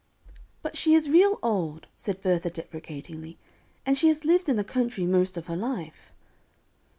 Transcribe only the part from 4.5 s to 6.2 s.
the country most of her life."